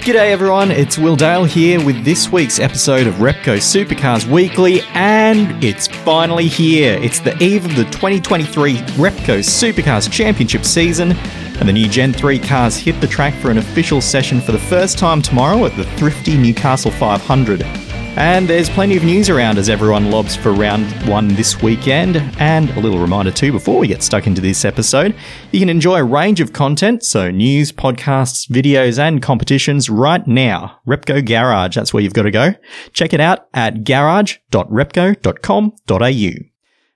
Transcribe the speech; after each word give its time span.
G'day 0.00 0.30
everyone, 0.30 0.70
it's 0.70 0.96
Will 0.96 1.14
Dale 1.14 1.44
here 1.44 1.84
with 1.84 2.06
this 2.06 2.32
week's 2.32 2.58
episode 2.58 3.06
of 3.06 3.16
Repco 3.16 3.58
Supercars 3.58 4.26
Weekly, 4.26 4.80
and 4.94 5.62
it's 5.62 5.88
finally 5.88 6.48
here. 6.48 6.94
It's 7.02 7.20
the 7.20 7.36
eve 7.36 7.66
of 7.66 7.76
the 7.76 7.84
2023 7.84 8.76
Repco 8.96 9.40
Supercars 9.40 10.10
Championship 10.10 10.64
season, 10.64 11.12
and 11.12 11.68
the 11.68 11.72
new 11.74 11.86
Gen 11.86 12.14
3 12.14 12.38
cars 12.38 12.78
hit 12.78 12.98
the 13.02 13.06
track 13.06 13.34
for 13.34 13.50
an 13.50 13.58
official 13.58 14.00
session 14.00 14.40
for 14.40 14.52
the 14.52 14.58
first 14.58 14.98
time 14.98 15.20
tomorrow 15.20 15.66
at 15.66 15.76
the 15.76 15.84
thrifty 15.96 16.38
Newcastle 16.38 16.90
500. 16.90 17.89
And 18.20 18.46
there's 18.46 18.68
plenty 18.68 18.98
of 18.98 19.02
news 19.02 19.30
around 19.30 19.56
as 19.56 19.70
everyone 19.70 20.10
lobs 20.10 20.36
for 20.36 20.52
round 20.52 20.84
one 21.08 21.28
this 21.28 21.62
weekend. 21.62 22.18
And 22.38 22.68
a 22.72 22.80
little 22.80 22.98
reminder 22.98 23.30
too, 23.30 23.50
before 23.50 23.78
we 23.78 23.88
get 23.88 24.02
stuck 24.02 24.26
into 24.26 24.42
this 24.42 24.66
episode, 24.66 25.16
you 25.52 25.60
can 25.60 25.70
enjoy 25.70 26.00
a 26.00 26.04
range 26.04 26.42
of 26.42 26.52
content, 26.52 27.02
so 27.02 27.30
news, 27.30 27.72
podcasts, 27.72 28.46
videos, 28.46 28.98
and 28.98 29.22
competitions 29.22 29.88
right 29.88 30.26
now. 30.26 30.80
Repco 30.86 31.24
Garage, 31.24 31.76
that's 31.76 31.94
where 31.94 32.02
you've 32.02 32.12
got 32.12 32.24
to 32.24 32.30
go. 32.30 32.52
Check 32.92 33.14
it 33.14 33.20
out 33.20 33.48
at 33.54 33.84
garage.repco.com.au. 33.84 36.30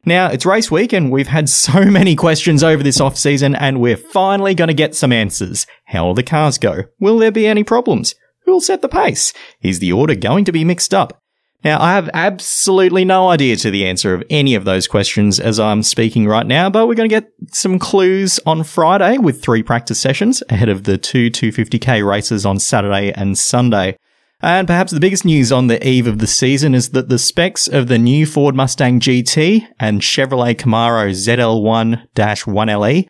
Now, 0.07 0.27
it's 0.27 0.45
race 0.45 0.71
week 0.71 0.93
and 0.93 1.11
we've 1.11 1.29
had 1.29 1.49
so 1.49 1.87
many 1.87 2.17
questions 2.17 2.63
over 2.63 2.83
this 2.83 3.01
off 3.01 3.17
season 3.17 3.55
and 3.55 3.81
we're 3.81 3.97
finally 3.97 4.55
going 4.55 4.69
to 4.69 4.75
get 4.75 4.95
some 4.95 5.11
answers. 5.11 5.67
How 5.87 6.05
will 6.05 6.13
the 6.13 6.23
cars 6.23 6.59
go? 6.59 6.83
Will 7.01 7.17
there 7.17 7.33
be 7.33 7.47
any 7.47 7.65
problems? 7.65 8.15
Who'll 8.45 8.61
set 8.61 8.83
the 8.83 8.89
pace? 8.89 9.33
Is 9.63 9.79
the 9.79 9.93
order 9.93 10.15
going 10.15 10.45
to 10.45 10.53
be 10.53 10.65
mixed 10.65 10.95
up? 10.95 11.19
Now, 11.65 11.81
I 11.81 11.95
have 11.95 12.11
absolutely 12.13 13.07
no 13.07 13.31
idea 13.31 13.57
to 13.57 13.71
the 13.71 13.87
answer 13.87 14.13
of 14.13 14.23
any 14.29 14.55
of 14.55 14.67
those 14.67 14.87
questions 14.87 15.41
as 15.41 15.59
I'm 15.59 15.83
speaking 15.83 16.27
right 16.27 16.47
now, 16.47 16.69
but 16.69 16.87
we're 16.87 16.95
going 16.95 17.09
to 17.09 17.21
get 17.21 17.33
some 17.53 17.79
clues 17.79 18.39
on 18.45 18.65
Friday 18.65 19.17
with 19.17 19.43
three 19.43 19.63
practice 19.63 19.99
sessions 19.99 20.43
ahead 20.51 20.69
of 20.69 20.85
the 20.85 20.99
two 20.99 21.31
250k 21.31 22.07
races 22.07 22.45
on 22.45 22.59
Saturday 22.59 23.13
and 23.13 23.39
Sunday. 23.39 23.97
And 24.43 24.67
perhaps 24.67 24.93
the 24.93 25.01
biggest 25.01 25.25
news 25.25 25.51
on 25.51 25.69
the 25.69 25.83
eve 25.89 26.07
of 26.07 26.19
the 26.19 26.27
season 26.27 26.75
is 26.75 26.91
that 26.91 27.09
the 27.09 27.19
specs 27.19 27.67
of 27.67 27.89
the 27.89 27.97
new 27.97 28.27
Ford 28.27 28.55
Mustang 28.55 29.01
GT 29.01 29.67
and 29.81 30.03
Chevrolet 30.03 30.55
Camaro 30.55 31.13
ZL1-1LE 31.13 33.07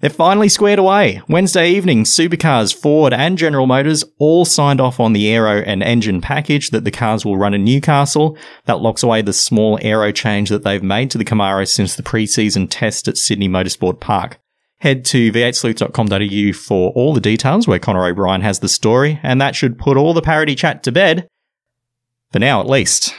they're 0.00 0.10
finally 0.10 0.48
squared 0.48 0.78
away. 0.78 1.20
Wednesday 1.28 1.70
evening, 1.70 2.04
Supercars, 2.04 2.74
Ford, 2.74 3.12
and 3.12 3.36
General 3.36 3.66
Motors 3.66 4.02
all 4.18 4.44
signed 4.44 4.80
off 4.80 4.98
on 4.98 5.12
the 5.12 5.28
aero 5.28 5.62
and 5.62 5.82
engine 5.82 6.20
package 6.20 6.70
that 6.70 6.84
the 6.84 6.90
cars 6.90 7.24
will 7.24 7.36
run 7.36 7.54
in 7.54 7.64
Newcastle. 7.64 8.36
That 8.64 8.80
locks 8.80 9.02
away 9.02 9.22
the 9.22 9.32
small 9.32 9.78
aero 9.82 10.10
change 10.10 10.48
that 10.48 10.64
they've 10.64 10.82
made 10.82 11.10
to 11.10 11.18
the 11.18 11.24
Camaro 11.24 11.68
since 11.68 11.94
the 11.94 12.02
pre-season 12.02 12.66
test 12.68 13.08
at 13.08 13.18
Sydney 13.18 13.48
Motorsport 13.48 14.00
Park. 14.00 14.38
Head 14.78 15.04
to 15.06 15.30
v8sleuth.com.au 15.30 16.52
for 16.54 16.90
all 16.92 17.12
the 17.12 17.20
details 17.20 17.68
where 17.68 17.78
Connor 17.78 18.06
O'Brien 18.06 18.40
has 18.40 18.60
the 18.60 18.68
story, 18.68 19.20
and 19.22 19.38
that 19.38 19.54
should 19.54 19.78
put 19.78 19.98
all 19.98 20.14
the 20.14 20.22
parity 20.22 20.54
chat 20.54 20.82
to 20.84 20.92
bed. 20.92 21.28
For 22.32 22.38
now, 22.38 22.60
at 22.60 22.68
least. 22.68 23.14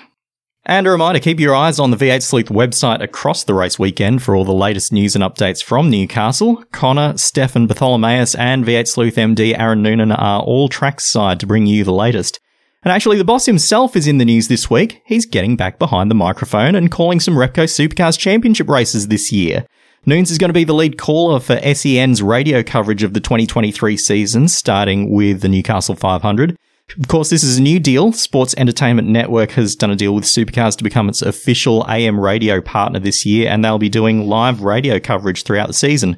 And 0.66 0.86
a 0.86 0.92
reminder, 0.92 1.20
keep 1.20 1.40
your 1.40 1.56
eyes 1.56 1.80
on 1.80 1.90
the 1.90 1.98
V8 1.98 2.22
Sleuth 2.22 2.50
website 2.50 3.02
across 3.02 3.44
the 3.44 3.56
race 3.56 3.80
weekend 3.80 4.22
for 4.22 4.36
all 4.36 4.46
the 4.46 4.54
latest 4.54 4.94
news 4.94 5.16
and 5.16 5.24
updates 5.24 5.64
from 5.64 5.90
Newcastle. 5.90 6.64
Connor, 6.72 7.18
Stefan 7.18 7.66
Bartholomaeus, 7.66 8.36
and 8.36 8.64
V8 8.64 8.88
Sleuth 8.88 9.16
MD 9.16 9.58
Aaron 9.58 9.82
Noonan 9.82 10.12
are 10.12 10.42
all 10.42 10.70
trackside 10.70 11.40
to 11.40 11.48
bring 11.48 11.66
you 11.66 11.84
the 11.84 11.92
latest. 11.92 12.40
And 12.84 12.92
actually, 12.92 13.18
the 13.18 13.24
boss 13.24 13.48
himself 13.48 13.96
is 13.96 14.08
in 14.08 14.20
the 14.20 14.26
news 14.26 14.50
this 14.50 14.70
week. 14.70 15.02
He's 15.06 15.26
getting 15.26 15.58
back 15.58 15.80
behind 15.80 16.12
the 16.12 16.16
microphone 16.16 16.76
and 16.76 16.92
calling 16.92 17.20
some 17.20 17.36
Repco 17.36 17.64
Supercars 17.66 18.18
Championship 18.18 18.70
races 18.70 19.08
this 19.08 19.32
year. 19.32 19.66
Noons 20.06 20.30
is 20.30 20.38
going 20.38 20.50
to 20.50 20.54
be 20.54 20.64
the 20.64 20.74
lead 20.74 20.98
caller 20.98 21.40
for 21.40 21.60
SEN's 21.74 22.22
radio 22.22 22.62
coverage 22.62 23.02
of 23.02 23.14
the 23.14 23.20
2023 23.20 23.98
season, 23.98 24.48
starting 24.48 25.12
with 25.12 25.42
the 25.42 25.50
Newcastle 25.50 25.96
500. 25.96 26.56
Of 27.00 27.08
course, 27.08 27.30
this 27.30 27.44
is 27.44 27.58
a 27.58 27.62
new 27.62 27.80
deal. 27.80 28.12
Sports 28.12 28.54
Entertainment 28.58 29.08
Network 29.08 29.52
has 29.52 29.76
done 29.76 29.92
a 29.92 29.96
deal 29.96 30.14
with 30.14 30.26
Supercars 30.26 30.78
to 30.78 30.84
become 30.84 31.08
its 31.08 31.22
official 31.22 31.86
AM 31.88 32.20
radio 32.20 32.60
partner 32.60 33.00
this 33.00 33.26
year, 33.26 33.50
and 33.50 33.64
they'll 33.64 33.78
be 33.78 33.90
doing 33.90 34.28
live 34.28 34.62
radio 34.62 35.00
coverage 35.00 35.44
throughout 35.44 35.68
the 35.68 35.74
season. 35.74 36.18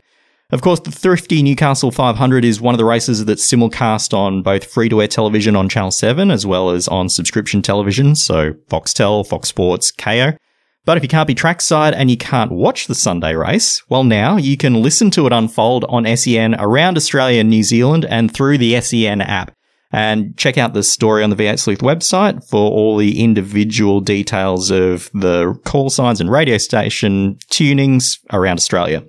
Of 0.52 0.62
course, 0.62 0.80
the 0.80 0.92
thrifty 0.92 1.42
Newcastle 1.42 1.92
500 1.92 2.46
is 2.46 2.62
one 2.62 2.74
of 2.74 2.78
the 2.78 2.86
races 2.86 3.26
that's 3.26 3.50
simulcast 3.50 4.14
on 4.14 4.44
both 4.44 4.66
free 4.66 4.90
to 4.90 5.02
air 5.02 5.08
television 5.08 5.56
on 5.56 5.70
Channel 5.70 5.92
7 5.92 6.30
as 6.30 6.46
well 6.46 6.70
as 6.70 6.88
on 6.88 7.10
subscription 7.10 7.62
television, 7.62 8.16
so 8.16 8.54
Foxtel, 8.70 9.26
Fox 9.26 9.50
Sports, 9.50 9.92
Kayo. 9.92 10.38
But 10.86 10.98
if 10.98 11.04
you 11.04 11.10
can't 11.10 11.28
be 11.28 11.36
trackside 11.36 11.94
and 11.94 12.12
you 12.12 12.18
can't 12.18 12.52
watch 12.52 12.88
the 12.88 12.96
Sunday 12.96 13.36
race, 13.36 13.82
well, 13.90 14.04
now 14.04 14.38
you 14.38 14.58
can 14.58 14.82
listen 14.82 15.10
to 15.12 15.26
it 15.26 15.34
unfold 15.34 15.86
on 15.86 16.06
SEN 16.18 16.56
around 16.56 16.98
Australia 16.98 17.40
and 17.40 17.50
New 17.50 17.64
Zealand 17.64 18.06
and 18.06 18.34
through 18.34 18.58
the 18.58 18.80
SEN 18.82 19.22
app. 19.22 19.56
And 19.94 20.36
check 20.38 20.58
out 20.58 20.74
the 20.74 20.82
story 20.82 21.24
on 21.24 21.30
the 21.30 21.36
V8 21.36 21.60
Sleuth 21.60 21.80
website 21.80 22.44
for 22.50 22.72
all 22.72 22.98
the 22.98 23.24
individual 23.24 24.02
details 24.02 24.72
of 24.72 25.12
the 25.14 25.54
call 25.66 25.92
signs 25.92 26.20
and 26.20 26.32
radio 26.32 26.58
station 26.58 27.38
tunings 27.52 28.18
around 28.32 28.58
Australia. 28.58 29.04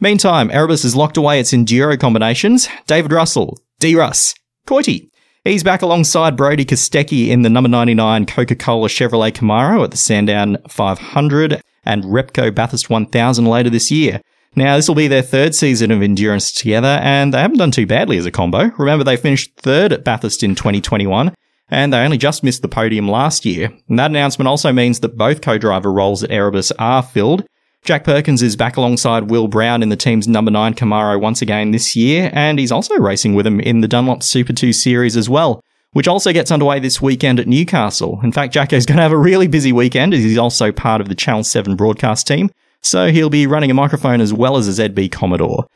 Meantime, 0.00 0.50
Erebus 0.50 0.82
has 0.82 0.94
locked 0.94 1.16
away 1.16 1.40
its 1.40 1.52
Enduro 1.52 1.98
combinations. 1.98 2.68
David 2.86 3.10
Russell, 3.10 3.58
D. 3.80 3.96
Russ, 3.96 4.34
Coity. 4.66 5.08
He's 5.44 5.64
back 5.64 5.80
alongside 5.80 6.36
Brodie 6.36 6.66
Kostecki 6.66 7.28
in 7.28 7.40
the 7.40 7.48
number 7.48 7.70
99 7.70 8.26
Coca-Cola 8.26 8.88
Chevrolet 8.88 9.32
Camaro 9.32 9.82
at 9.82 9.92
the 9.92 9.96
Sandown 9.96 10.58
500 10.68 11.62
and 11.84 12.04
Repco 12.04 12.54
Bathurst 12.54 12.90
1000 12.90 13.46
later 13.46 13.70
this 13.70 13.90
year. 13.90 14.20
Now, 14.56 14.76
this 14.76 14.88
will 14.88 14.94
be 14.94 15.08
their 15.08 15.22
third 15.22 15.54
season 15.54 15.90
of 15.90 16.02
endurance 16.02 16.50
together, 16.52 16.98
and 17.02 17.32
they 17.32 17.38
haven't 17.38 17.58
done 17.58 17.70
too 17.70 17.86
badly 17.86 18.18
as 18.18 18.26
a 18.26 18.30
combo. 18.30 18.72
Remember, 18.78 19.04
they 19.04 19.16
finished 19.16 19.52
third 19.56 19.92
at 19.92 20.04
Bathurst 20.04 20.42
in 20.42 20.54
2021, 20.54 21.34
and 21.70 21.92
they 21.92 21.98
only 21.98 22.18
just 22.18 22.42
missed 22.42 22.62
the 22.62 22.68
podium 22.68 23.08
last 23.08 23.44
year. 23.44 23.72
And 23.88 23.98
that 23.98 24.10
announcement 24.10 24.48
also 24.48 24.72
means 24.72 25.00
that 25.00 25.16
both 25.16 25.42
co-driver 25.42 25.92
roles 25.92 26.24
at 26.24 26.30
Erebus 26.30 26.72
are 26.78 27.02
filled. 27.02 27.44
Jack 27.84 28.04
Perkins 28.04 28.42
is 28.42 28.56
back 28.56 28.76
alongside 28.76 29.30
Will 29.30 29.48
Brown 29.48 29.82
in 29.82 29.88
the 29.88 29.96
team's 29.96 30.28
number 30.28 30.50
9 30.50 30.74
Camaro 30.74 31.20
once 31.20 31.40
again 31.40 31.70
this 31.70 31.94
year, 31.94 32.30
and 32.34 32.58
he's 32.58 32.72
also 32.72 32.96
racing 32.96 33.34
with 33.34 33.46
him 33.46 33.60
in 33.60 33.80
the 33.80 33.88
Dunlop 33.88 34.22
Super 34.22 34.52
2 34.52 34.72
series 34.72 35.16
as 35.16 35.28
well, 35.28 35.62
which 35.92 36.08
also 36.08 36.32
gets 36.32 36.50
underway 36.50 36.80
this 36.80 37.00
weekend 37.00 37.38
at 37.38 37.46
Newcastle. 37.46 38.20
In 38.22 38.32
fact, 38.32 38.52
Jacko's 38.52 38.84
going 38.86 38.96
to 38.96 39.02
have 39.02 39.12
a 39.12 39.16
really 39.16 39.46
busy 39.46 39.72
weekend 39.72 40.12
as 40.12 40.22
he's 40.22 40.36
also 40.36 40.72
part 40.72 41.00
of 41.00 41.08
the 41.08 41.14
Channel 41.14 41.44
7 41.44 41.76
broadcast 41.76 42.26
team, 42.26 42.50
so 42.82 43.10
he'll 43.10 43.30
be 43.30 43.46
running 43.46 43.70
a 43.70 43.74
microphone 43.74 44.20
as 44.20 44.32
well 44.32 44.56
as 44.56 44.78
a 44.78 44.88
ZB 44.88 45.10
Commodore. 45.10 45.66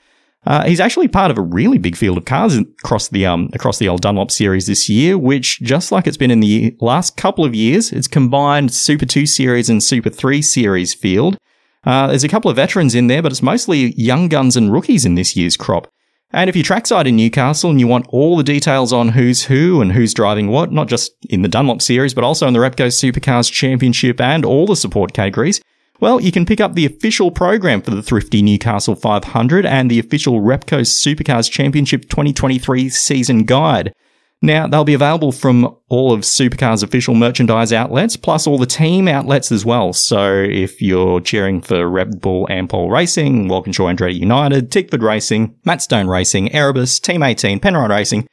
Uh, 0.45 0.65
he's 0.65 0.81
actually 0.81 1.07
part 1.07 1.31
of 1.31 1.39
a 1.39 1.43
really 1.43 1.79
big 1.79 1.97
field 1.97 2.19
of 2.19 2.25
cars 2.25 2.57
across 2.57 3.09
the 3.09 3.25
um, 3.25 3.49
across 3.53 3.79
the 3.79 3.89
old 3.89 4.01
Dunlop 4.01 4.31
series 4.31 4.67
this 4.67 4.89
year, 4.89 5.17
which 5.17 5.61
just 5.61 5.93
like 5.93 6.07
it's 6.07 6.17
been 6.17 6.33
in 6.33 6.41
the 6.41 6.77
last 6.81 7.17
couple 7.17 7.45
of 7.45 7.55
years, 7.55 7.93
it's 7.93 8.09
combined 8.09 8.75
Super 8.75 9.07
Two 9.07 9.25
series 9.25 9.71
and 9.71 9.83
Super 9.83 10.11
Three 10.11 10.43
series 10.43 10.95
field. 10.95 11.39
Uh, 11.85 12.09
there's 12.09 12.25
a 12.25 12.29
couple 12.29 12.51
of 12.51 12.57
veterans 12.57 12.95
in 12.95 13.07
there, 13.07 13.23
but 13.23 13.31
it's 13.31 13.43
mostly 13.43 13.93
young 13.97 14.29
guns 14.29 14.57
and 14.57 14.73
rookies 14.73 15.05
in 15.05 15.15
this 15.15 15.37
year's 15.37 15.57
crop. 15.57 15.89
And 16.33 16.49
if 16.49 16.57
you're 16.57 16.65
trackside 16.65 17.07
in 17.07 17.17
Newcastle 17.17 17.71
and 17.71 17.79
you 17.79 17.87
want 17.87 18.07
all 18.09 18.37
the 18.37 18.43
details 18.43 18.93
on 18.93 19.11
who's 19.11 19.45
who 19.45 19.83
and 19.83 19.93
who's 19.93 20.15
driving 20.15 20.49
what, 20.49 20.73
not 20.73 20.89
just 20.89 21.13
in 21.29 21.43
the 21.43 21.49
Dunlop 21.49 21.83
series, 21.83 22.15
but 22.15 22.25
also 22.25 22.47
in 22.47 22.55
the 22.55 22.61
Repco 22.61 22.87
Supercars 22.87 23.53
Championship 23.53 24.21
and 24.21 24.45
all 24.45 24.67
the 24.67 24.77
support 24.77 25.13
categories, 25.13 25.61
well, 26.03 26.21
you 26.21 26.33
can 26.33 26.45
pick 26.45 26.61
up 26.61 26.75
the 26.75 26.85
official 26.85 27.31
program 27.31 27.81
for 27.81 27.93
the 27.93 28.03
Thrifty 28.03 28.43
Newcastle 28.43 28.97
500 28.97 29.65
and 29.65 29.89
the 29.89 30.01
official 30.01 30.41
Repco 30.41 30.81
Supercars 30.81 31.49
Championship 31.49 32.09
2023 32.09 32.89
season 32.89 33.45
guide. 33.45 33.95
Now, 34.43 34.67
they'll 34.67 34.83
be 34.83 34.95
available 34.95 35.31
from 35.31 35.77
all 35.89 36.13
of 36.13 36.23
Supercars 36.23 36.83
official 36.83 37.15
merchandise 37.15 37.73
outlets, 37.73 38.17
plus 38.17 38.49
all 38.49 38.59
the 38.59 38.67
team 38.67 39.07
outlets 39.07 39.53
as 39.53 39.65
well. 39.65 39.93
So 39.93 40.43
if 40.43 40.83
you're 40.83 41.21
cheering 41.21 41.61
for 41.61 41.89
Red 41.89 42.21
Bull 42.21 42.49
Ampol 42.49 42.91
Racing, 42.91 43.47
Walkinshaw 43.47 43.85
Andretti 43.85 44.19
United, 44.19 44.73
Tickford 44.73 45.05
Racing, 45.05 45.55
Matt 45.65 45.83
Stone 45.83 46.09
Racing, 46.09 46.53
Erebus, 46.53 46.99
Team 46.99 47.23
18, 47.23 47.61
Penrite 47.61 47.91
Racing, 47.91 48.27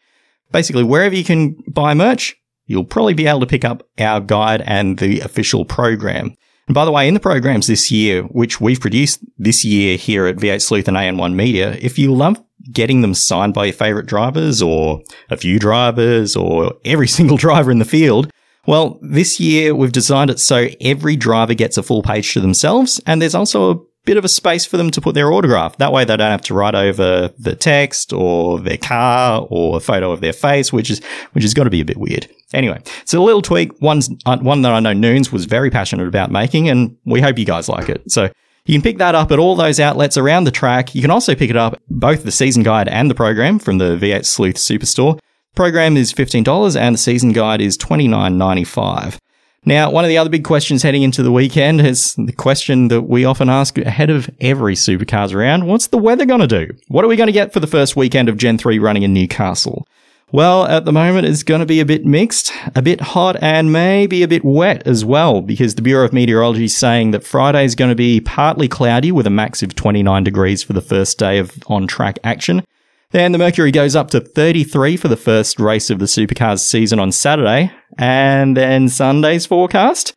basically 0.52 0.84
wherever 0.84 1.14
you 1.14 1.24
can 1.24 1.56
buy 1.68 1.94
merch, 1.94 2.36
you'll 2.66 2.84
probably 2.84 3.14
be 3.14 3.28
able 3.28 3.42
to 3.42 3.46
pick 3.46 3.64
up 3.64 3.88
our 4.00 4.20
guide 4.20 4.64
and 4.66 4.98
the 4.98 5.20
official 5.20 5.66
program. 5.66 6.36
And 6.70 6.76
by 6.76 6.86
the 6.86 6.92
way, 6.92 7.08
in 7.08 7.16
the 7.16 7.20
programs 7.20 7.66
this 7.66 7.90
year, 7.90 8.22
which 8.26 8.62
we've 8.62 8.80
produced 8.80 9.26
this 9.40 9.66
year 9.66 9.98
here 9.98 10.28
at 10.28 10.36
V8 10.36 10.62
Sleuth 10.62 10.88
and 10.88 10.96
AN1 10.96 11.34
Media, 11.34 11.76
if 11.82 11.98
you 11.98 12.14
love 12.14 12.40
getting 12.72 13.02
them 13.02 13.16
signed 13.16 13.56
by 13.56 13.66
your 13.66 13.74
favorite 13.74 14.06
drivers 14.06 14.62
or 14.62 15.02
a 15.32 15.38
few 15.38 15.58
drivers 15.58 16.36
or 16.36 16.74
every 16.86 17.08
single 17.18 17.38
driver 17.38 17.72
in 17.72 17.80
the 17.80 17.86
field. 17.86 18.30
Well, 18.68 19.00
this 19.02 19.40
year 19.40 19.74
we've 19.74 19.92
designed 19.92 20.30
it 20.30 20.40
so 20.40 20.68
every 20.80 21.16
driver 21.16 21.56
gets 21.56 21.76
a 21.76 21.82
full 21.82 22.04
page 22.04 22.34
to 22.34 22.40
themselves 22.40 23.02
and 23.08 23.20
there's 23.20 23.34
also 23.34 23.72
a 23.72 23.80
bit 24.10 24.18
of 24.18 24.26
a 24.26 24.28
space 24.28 24.66
for 24.66 24.76
them 24.76 24.90
to 24.90 25.00
put 25.00 25.14
their 25.14 25.32
autograph. 25.32 25.78
That 25.78 25.94
way 25.94 26.04
they 26.04 26.18
don't 26.18 26.32
have 26.32 26.42
to 26.42 26.56
write 26.56 26.74
over 26.74 27.32
the 27.38 27.56
text 27.56 28.12
or 28.12 28.60
their 28.60 28.80
car 28.80 29.46
or 29.52 29.78
a 29.78 29.80
photo 29.80 30.12
of 30.12 30.20
their 30.20 30.34
face, 30.34 30.74
which 30.74 30.90
is, 30.90 31.00
which 31.34 31.44
has 31.44 31.54
got 31.54 31.66
to 31.66 31.70
be 31.70 31.80
a 31.80 31.86
bit 31.86 31.98
weird. 31.98 32.28
Anyway, 32.52 32.82
so 33.06 33.22
a 33.22 33.24
little 33.24 33.44
tweak, 33.44 33.80
one's, 33.84 34.10
uh, 34.26 34.40
one 34.40 34.64
that 34.64 34.72
I 34.72 34.80
know 34.80 34.94
Noons 34.94 35.32
was 35.32 35.46
very 35.46 35.70
passionate 35.70 36.08
about 36.08 36.32
making 36.32 36.70
and 36.70 36.98
we 37.06 37.22
hope 37.22 37.38
you 37.38 37.46
guys 37.46 37.70
like 37.70 37.88
it. 37.88 38.12
So 38.12 38.32
you 38.66 38.74
can 38.74 38.82
pick 38.82 38.98
that 38.98 39.14
up 39.14 39.32
at 39.32 39.38
all 39.38 39.56
those 39.56 39.80
outlets 39.80 40.18
around 40.18 40.46
the 40.46 40.52
track. 40.52 40.96
You 40.96 41.02
can 41.04 41.12
also 41.12 41.36
pick 41.36 41.52
it 41.52 41.56
up 41.56 41.80
both 41.88 42.24
the 42.24 42.32
season 42.32 42.64
guide 42.64 42.88
and 42.88 43.12
the 43.12 43.16
program 43.16 43.60
from 43.60 43.78
the 43.78 43.96
V8 43.96 44.26
Sleuth 44.26 44.56
Superstore. 44.56 45.20
Program 45.56 45.96
is 45.96 46.12
$15 46.12 46.76
and 46.76 46.96
the 46.96 46.98
season 46.98 47.32
guide 47.32 47.62
is 47.62 47.78
$29.95. 47.78 49.20
Now, 49.66 49.92
one 49.92 50.06
of 50.06 50.10
the 50.10 50.18
other 50.18 50.30
big 50.30 50.46
questions 50.46 50.84
heading 50.84 51.04
into 51.04 51.22
the 51.22 51.32
weekend 51.32 51.82
is 51.82 52.16
the 52.16 52.32
question 52.32 52.88
that 52.88 53.04
we 53.04 53.26
often 53.26 53.50
ask 53.50 53.78
ahead 53.78 54.10
of 54.10 54.30
every 54.40 54.74
supercars 54.74 55.36
round. 55.36 55.68
What's 55.68 55.88
the 55.88 55.98
weather 55.98 56.26
going 56.26 56.40
to 56.40 56.48
do? 56.48 56.74
What 56.88 57.04
are 57.04 57.10
we 57.10 57.18
going 57.18 57.28
to 57.28 57.34
get 57.34 57.52
for 57.52 57.60
the 57.60 57.68
first 57.68 57.96
weekend 57.96 58.30
of 58.30 58.38
Gen 58.38 58.58
3 58.58 58.80
running 58.80 59.04
in 59.04 59.14
Newcastle? 59.14 59.86
Well, 60.32 60.66
at 60.66 60.86
the 60.86 60.92
moment, 60.92 61.28
it's 61.28 61.44
going 61.44 61.60
to 61.60 61.66
be 61.66 61.80
a 61.80 61.86
bit 61.86 62.06
mixed, 62.06 62.54
a 62.76 62.84
bit 62.84 63.02
hot, 63.02 63.36
and 63.42 63.74
maybe 63.74 64.22
a 64.22 64.28
bit 64.28 64.46
wet 64.46 64.86
as 64.86 65.04
well, 65.04 65.42
because 65.42 65.74
the 65.74 65.82
Bureau 65.82 66.06
of 66.06 66.14
Meteorology 66.14 66.66
is 66.66 66.78
saying 66.78 67.12
that 67.12 67.24
Friday 67.24 67.66
is 67.66 67.74
going 67.74 67.90
to 67.90 67.96
be 67.96 68.22
partly 68.22 68.68
cloudy 68.68 69.12
with 69.12 69.26
a 69.26 69.32
max 69.32 69.64
of 69.64 69.74
29 69.74 70.24
degrees 70.24 70.62
for 70.62 70.74
the 70.74 70.82
first 70.82 71.18
day 71.18 71.40
of 71.40 71.58
on 71.66 71.88
track 71.88 72.20
action. 72.24 72.64
Then 73.12 73.32
the 73.32 73.40
mercury 73.40 73.72
goes 73.72 73.96
up 73.96 74.12
to 74.12 74.20
33 74.20 74.96
for 74.96 75.08
the 75.08 75.18
first 75.18 75.60
race 75.60 75.90
of 75.90 75.98
the 75.98 76.06
supercars 76.06 76.60
season 76.60 77.00
on 77.00 77.12
Saturday, 77.12 77.72
and 77.98 78.56
then 78.56 78.88
Sunday's 78.88 79.48
forecast. 79.48 80.16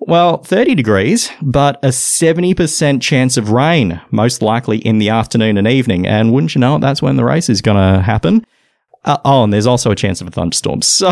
Well, 0.00 0.42
30 0.42 0.74
degrees, 0.74 1.30
but 1.40 1.82
a 1.82 1.88
70% 1.88 3.00
chance 3.00 3.38
of 3.38 3.50
rain, 3.50 4.02
most 4.10 4.42
likely 4.42 4.76
in 4.78 4.98
the 4.98 5.08
afternoon 5.08 5.56
and 5.56 5.66
evening. 5.66 6.06
And 6.06 6.34
wouldn't 6.34 6.54
you 6.54 6.60
know 6.60 6.76
it, 6.76 6.80
that's 6.80 7.00
when 7.00 7.16
the 7.16 7.24
race 7.24 7.48
is 7.48 7.62
going 7.62 7.78
to 7.78 8.02
happen. 8.02 8.44
Uh, 9.06 9.16
oh, 9.24 9.44
and 9.44 9.52
there's 9.52 9.66
also 9.66 9.90
a 9.90 9.96
chance 9.96 10.20
of 10.20 10.28
a 10.28 10.30
thunderstorm. 10.30 10.82
So 10.82 11.10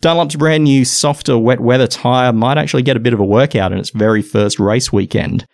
Dunlop's 0.00 0.36
brand 0.36 0.62
new 0.64 0.84
softer 0.84 1.36
wet 1.36 1.58
weather 1.58 1.88
tyre 1.88 2.32
might 2.32 2.58
actually 2.58 2.82
get 2.82 2.96
a 2.96 3.00
bit 3.00 3.12
of 3.12 3.18
a 3.18 3.24
workout 3.24 3.72
in 3.72 3.78
its 3.78 3.90
very 3.90 4.22
first 4.22 4.60
race 4.60 4.92
weekend. 4.92 5.46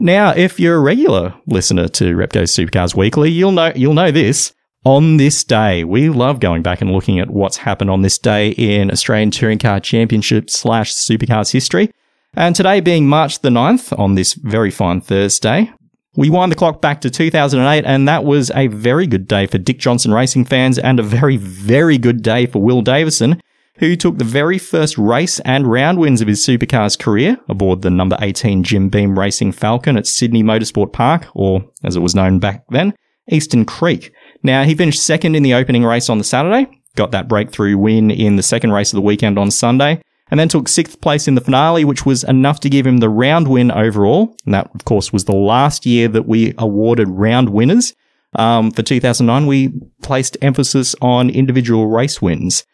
Now, 0.00 0.30
if 0.30 0.58
you're 0.58 0.76
a 0.76 0.80
regular 0.80 1.34
listener 1.46 1.86
to 1.88 2.16
Repco 2.16 2.44
Supercars 2.44 2.94
Weekly, 2.94 3.30
you'll 3.30 3.52
know 3.52 3.70
you'll 3.76 3.94
know 3.94 4.10
this. 4.10 4.54
On 4.84 5.18
this 5.18 5.44
day, 5.44 5.84
we 5.84 6.08
love 6.08 6.40
going 6.40 6.62
back 6.62 6.80
and 6.80 6.90
looking 6.90 7.20
at 7.20 7.28
what's 7.28 7.58
happened 7.58 7.90
on 7.90 8.00
this 8.00 8.16
day 8.16 8.48
in 8.52 8.90
Australian 8.90 9.30
Touring 9.30 9.58
Car 9.58 9.78
Championship 9.78 10.48
slash 10.48 10.94
Supercars 10.94 11.52
history. 11.52 11.90
And 12.32 12.56
today 12.56 12.80
being 12.80 13.06
March 13.06 13.40
the 13.40 13.50
9th 13.50 13.98
on 13.98 14.14
this 14.14 14.32
very 14.32 14.70
fine 14.70 15.02
Thursday, 15.02 15.70
we 16.16 16.30
wind 16.30 16.50
the 16.50 16.56
clock 16.56 16.80
back 16.80 17.02
to 17.02 17.10
2008, 17.10 17.84
and 17.84 18.08
that 18.08 18.24
was 18.24 18.50
a 18.54 18.68
very 18.68 19.06
good 19.06 19.28
day 19.28 19.46
for 19.46 19.58
Dick 19.58 19.78
Johnson 19.78 20.14
racing 20.14 20.46
fans 20.46 20.78
and 20.78 20.98
a 20.98 21.02
very, 21.02 21.36
very 21.36 21.98
good 21.98 22.22
day 22.22 22.46
for 22.46 22.62
Will 22.62 22.80
Davison, 22.80 23.38
who 23.80 23.96
took 23.96 24.18
the 24.18 24.24
very 24.24 24.58
first 24.58 24.98
race 24.98 25.40
and 25.40 25.66
round 25.66 25.98
wins 25.98 26.20
of 26.20 26.28
his 26.28 26.46
supercars 26.46 26.98
career 26.98 27.38
aboard 27.48 27.80
the 27.80 27.90
number 27.90 28.16
18 28.20 28.62
Jim 28.62 28.90
Beam 28.90 29.18
Racing 29.18 29.52
Falcon 29.52 29.96
at 29.96 30.06
Sydney 30.06 30.42
Motorsport 30.42 30.92
Park, 30.92 31.26
or 31.34 31.64
as 31.82 31.96
it 31.96 32.00
was 32.00 32.14
known 32.14 32.38
back 32.38 32.64
then, 32.68 32.94
Eastern 33.30 33.64
Creek. 33.64 34.12
Now, 34.42 34.64
he 34.64 34.74
finished 34.74 35.02
second 35.02 35.34
in 35.34 35.42
the 35.42 35.54
opening 35.54 35.82
race 35.82 36.10
on 36.10 36.18
the 36.18 36.24
Saturday, 36.24 36.70
got 36.94 37.10
that 37.12 37.26
breakthrough 37.26 37.78
win 37.78 38.10
in 38.10 38.36
the 38.36 38.42
second 38.42 38.72
race 38.72 38.92
of 38.92 38.96
the 38.96 39.02
weekend 39.02 39.38
on 39.38 39.50
Sunday, 39.50 40.02
and 40.30 40.38
then 40.38 40.48
took 40.48 40.68
sixth 40.68 41.00
place 41.00 41.26
in 41.26 41.34
the 41.34 41.40
finale, 41.40 41.84
which 41.84 42.04
was 42.04 42.22
enough 42.24 42.60
to 42.60 42.68
give 42.68 42.86
him 42.86 42.98
the 42.98 43.08
round 43.08 43.48
win 43.48 43.70
overall. 43.70 44.36
And 44.44 44.52
that, 44.52 44.70
of 44.74 44.84
course, 44.84 45.10
was 45.10 45.24
the 45.24 45.34
last 45.34 45.86
year 45.86 46.06
that 46.08 46.26
we 46.26 46.54
awarded 46.58 47.08
round 47.08 47.48
winners. 47.48 47.94
Um, 48.34 48.70
for 48.72 48.82
2009, 48.82 49.46
we 49.46 49.72
placed 50.02 50.36
emphasis 50.42 50.94
on 51.00 51.30
individual 51.30 51.86
race 51.86 52.20
wins. 52.20 52.64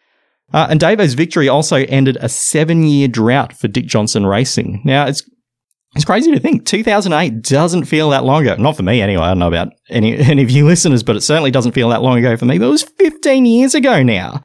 Uh, 0.52 0.66
and 0.70 0.80
Davo's 0.80 1.14
victory 1.14 1.48
also 1.48 1.76
ended 1.76 2.16
a 2.20 2.28
seven 2.28 2.84
year 2.84 3.08
drought 3.08 3.52
for 3.52 3.68
Dick 3.68 3.86
Johnson 3.86 4.26
Racing. 4.26 4.82
Now, 4.84 5.06
it's 5.06 5.28
it's 5.96 6.04
crazy 6.04 6.30
to 6.30 6.38
think 6.38 6.66
2008 6.66 7.42
doesn't 7.42 7.84
feel 7.84 8.10
that 8.10 8.24
long 8.24 8.42
ago. 8.42 8.60
Not 8.60 8.76
for 8.76 8.82
me, 8.82 9.00
anyway. 9.00 9.22
I 9.22 9.28
don't 9.28 9.38
know 9.38 9.48
about 9.48 9.72
any, 9.88 10.16
any 10.18 10.42
of 10.42 10.50
you 10.50 10.66
listeners, 10.66 11.02
but 11.02 11.16
it 11.16 11.22
certainly 11.22 11.50
doesn't 11.50 11.72
feel 11.72 11.88
that 11.88 12.02
long 12.02 12.18
ago 12.18 12.36
for 12.36 12.44
me. 12.44 12.58
But 12.58 12.66
it 12.66 12.70
was 12.70 12.82
15 12.82 13.46
years 13.46 13.74
ago 13.74 14.02
now. 14.02 14.42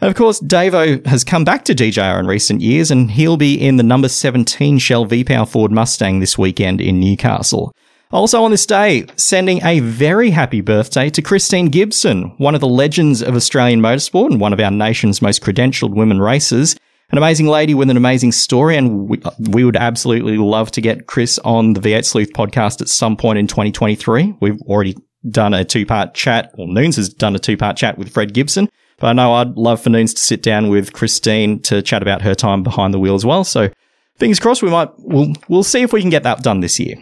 Of 0.00 0.14
course, 0.14 0.40
Davo 0.40 1.04
has 1.06 1.24
come 1.24 1.44
back 1.44 1.64
to 1.66 1.74
DJR 1.74 2.20
in 2.20 2.26
recent 2.26 2.60
years, 2.60 2.90
and 2.90 3.10
he'll 3.10 3.38
be 3.38 3.54
in 3.54 3.76
the 3.76 3.82
number 3.82 4.08
17 4.08 4.78
Shell 4.78 5.06
V-Power 5.06 5.46
Ford 5.46 5.72
Mustang 5.72 6.20
this 6.20 6.36
weekend 6.36 6.80
in 6.82 7.00
Newcastle. 7.00 7.72
Also 8.12 8.44
on 8.44 8.52
this 8.52 8.66
day, 8.66 9.04
sending 9.16 9.64
a 9.64 9.80
very 9.80 10.30
happy 10.30 10.60
birthday 10.60 11.10
to 11.10 11.20
Christine 11.20 11.66
Gibson, 11.66 12.34
one 12.38 12.54
of 12.54 12.60
the 12.60 12.68
legends 12.68 13.20
of 13.20 13.34
Australian 13.34 13.80
motorsport 13.80 14.30
and 14.30 14.40
one 14.40 14.52
of 14.52 14.60
our 14.60 14.70
nation's 14.70 15.20
most 15.20 15.42
credentialed 15.42 15.94
women 15.94 16.20
racers. 16.20 16.76
An 17.10 17.18
amazing 17.18 17.46
lady 17.46 17.74
with 17.74 17.88
an 17.88 17.96
amazing 17.96 18.32
story, 18.32 18.76
and 18.76 19.08
we, 19.08 19.20
we 19.38 19.64
would 19.64 19.76
absolutely 19.76 20.38
love 20.38 20.72
to 20.72 20.80
get 20.80 21.06
Chris 21.06 21.38
on 21.40 21.72
the 21.72 21.80
V8 21.80 22.04
Sleuth 22.04 22.32
podcast 22.32 22.80
at 22.80 22.88
some 22.88 23.16
point 23.16 23.38
in 23.38 23.46
2023. 23.46 24.34
We've 24.40 24.60
already 24.62 24.96
done 25.28 25.54
a 25.54 25.64
two 25.64 25.86
part 25.86 26.14
chat, 26.14 26.52
or 26.58 26.66
Noons 26.66 26.96
has 26.96 27.08
done 27.08 27.36
a 27.36 27.38
two 27.38 27.56
part 27.56 27.76
chat 27.76 27.96
with 27.96 28.12
Fred 28.12 28.34
Gibson. 28.34 28.68
But 28.98 29.08
I 29.08 29.12
know 29.12 29.34
I'd 29.34 29.56
love 29.56 29.80
for 29.82 29.90
Noons 29.90 30.14
to 30.14 30.20
sit 30.20 30.42
down 30.42 30.68
with 30.68 30.92
Christine 30.92 31.60
to 31.62 31.82
chat 31.82 32.02
about 32.02 32.22
her 32.22 32.34
time 32.34 32.62
behind 32.62 32.94
the 32.94 32.98
wheel 32.98 33.14
as 33.14 33.26
well. 33.26 33.44
So 33.44 33.70
fingers 34.16 34.40
crossed, 34.40 34.62
we 34.62 34.70
might, 34.70 34.90
we'll, 34.98 35.32
we'll 35.48 35.62
see 35.64 35.82
if 35.82 35.92
we 35.92 36.00
can 36.00 36.10
get 36.10 36.22
that 36.22 36.42
done 36.42 36.60
this 36.60 36.80
year. 36.80 36.96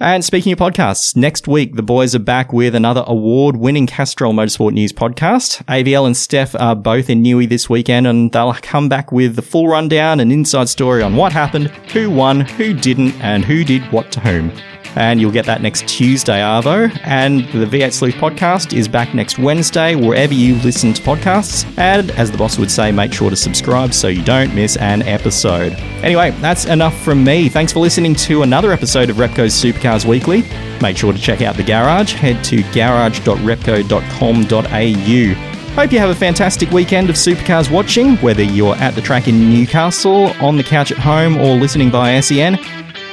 And 0.00 0.24
speaking 0.24 0.52
of 0.52 0.60
podcasts, 0.60 1.16
next 1.16 1.48
week 1.48 1.74
the 1.74 1.82
boys 1.82 2.14
are 2.14 2.20
back 2.20 2.52
with 2.52 2.76
another 2.76 3.02
award-winning 3.08 3.88
Castrol 3.88 4.32
Motorsport 4.32 4.72
News 4.72 4.92
podcast. 4.92 5.64
AVL 5.64 6.06
and 6.06 6.16
Steph 6.16 6.54
are 6.54 6.76
both 6.76 7.10
in 7.10 7.24
Newey 7.24 7.48
this 7.48 7.68
weekend, 7.68 8.06
and 8.06 8.30
they'll 8.30 8.52
come 8.54 8.88
back 8.88 9.10
with 9.10 9.34
the 9.34 9.42
full 9.42 9.66
rundown 9.66 10.20
and 10.20 10.30
inside 10.30 10.68
story 10.68 11.02
on 11.02 11.16
what 11.16 11.32
happened, 11.32 11.68
who 11.92 12.12
won, 12.12 12.42
who 12.42 12.72
didn't, 12.72 13.20
and 13.20 13.44
who 13.44 13.64
did 13.64 13.82
what 13.90 14.12
to 14.12 14.20
whom 14.20 14.52
and 14.96 15.20
you'll 15.20 15.30
get 15.30 15.46
that 15.46 15.62
next 15.62 15.86
Tuesday, 15.88 16.40
Arvo. 16.40 16.90
And 17.04 17.40
the 17.52 17.66
V8 17.66 17.92
Sleuth 17.92 18.14
podcast 18.14 18.76
is 18.76 18.88
back 18.88 19.14
next 19.14 19.38
Wednesday, 19.38 19.94
wherever 19.94 20.34
you 20.34 20.56
listen 20.56 20.92
to 20.94 21.02
podcasts. 21.02 21.64
And 21.78 22.10
as 22.12 22.30
the 22.30 22.38
boss 22.38 22.58
would 22.58 22.70
say, 22.70 22.92
make 22.92 23.12
sure 23.12 23.30
to 23.30 23.36
subscribe 23.36 23.92
so 23.94 24.08
you 24.08 24.22
don't 24.24 24.54
miss 24.54 24.76
an 24.76 25.02
episode. 25.02 25.72
Anyway, 26.02 26.30
that's 26.40 26.64
enough 26.66 26.96
from 27.02 27.24
me. 27.24 27.48
Thanks 27.48 27.72
for 27.72 27.80
listening 27.80 28.14
to 28.16 28.42
another 28.42 28.72
episode 28.72 29.10
of 29.10 29.16
Repco's 29.16 29.54
Supercars 29.54 30.04
Weekly. 30.04 30.44
Make 30.80 30.96
sure 30.96 31.12
to 31.12 31.18
check 31.18 31.42
out 31.42 31.56
the 31.56 31.64
garage. 31.64 32.14
Head 32.14 32.42
to 32.44 32.62
garage.repco.com.au. 32.72 35.54
Hope 35.74 35.92
you 35.92 35.98
have 36.00 36.10
a 36.10 36.14
fantastic 36.14 36.70
weekend 36.72 37.08
of 37.08 37.14
supercars 37.14 37.70
watching, 37.70 38.16
whether 38.16 38.42
you're 38.42 38.74
at 38.76 38.96
the 38.96 39.00
track 39.00 39.28
in 39.28 39.48
Newcastle, 39.48 40.32
on 40.42 40.56
the 40.56 40.64
couch 40.64 40.90
at 40.90 40.98
home, 40.98 41.36
or 41.36 41.54
listening 41.54 41.88
via 41.88 42.20
SEN. 42.20 42.58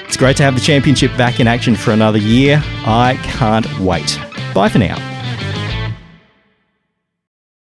It's 0.07 0.17
great 0.17 0.37
to 0.37 0.43
have 0.43 0.55
the 0.55 0.61
championship 0.61 1.15
back 1.17 1.39
in 1.39 1.47
action 1.47 1.75
for 1.75 1.91
another 1.91 2.17
year. 2.17 2.61
I 2.85 3.19
can't 3.23 3.67
wait. 3.79 4.19
Bye 4.53 4.69
for 4.69 4.79
now. 4.79 4.97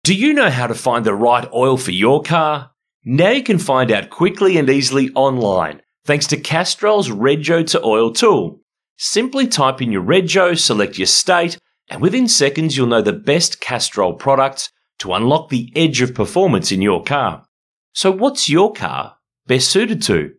Do 0.05 0.15
you 0.15 0.33
know 0.33 0.51
how 0.51 0.67
to 0.67 0.75
find 0.75 1.07
the 1.07 1.15
right 1.15 1.49
oil 1.53 1.77
for 1.77 1.93
your 1.93 2.23
car? 2.23 2.73
Now 3.05 3.31
you 3.31 3.43
can 3.43 3.59
find 3.59 3.93
out 3.93 4.11
quickly 4.11 4.59
and 4.59 4.69
easily 4.69 5.11
online 5.15 5.83
thanks 6.05 6.27
to 6.29 6.37
Castrol's 6.37 7.09
Rego 7.09 7.65
to 7.69 7.85
Oil 7.85 8.13
tool. 8.13 8.61
Simply 8.97 9.47
type 9.47 9.81
in 9.81 9.93
your 9.93 10.03
Rego, 10.03 10.59
select 10.59 10.99
your 10.99 11.07
state, 11.07 11.59
and 11.89 12.01
within 12.01 12.27
seconds 12.29 12.77
you'll 12.77 12.89
know 12.89 13.03
the 13.03 13.13
best 13.13 13.61
Castrol 13.61 14.15
products 14.15 14.71
to 14.99 15.13
unlock 15.13 15.49
the 15.49 15.73
edge 15.77 16.01
of 16.01 16.15
performance 16.15 16.73
in 16.73 16.83
your 16.83 17.03
car. 17.03 17.45
So 17.93 18.11
what's 18.11 18.49
your 18.49 18.73
car 18.73 19.17
best 19.47 19.69
suited 19.69 20.03
to? 20.03 20.33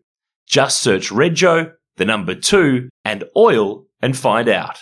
Just 0.46 0.82
search 0.82 1.10
Rego 1.10 1.72
the 1.96 2.04
number 2.04 2.34
two, 2.34 2.88
and 3.04 3.24
oil 3.36 3.86
and 4.00 4.16
find 4.16 4.48
out. 4.48 4.78